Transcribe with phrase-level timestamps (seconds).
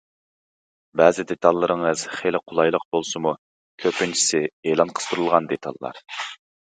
[1.01, 3.35] بەزى دېتاللىرىڭىز خېلى قولايلىق بولسىمۇ
[3.85, 6.03] كۆپىنچىسى ئېلان قىستۇرۇلغان دېتاللار.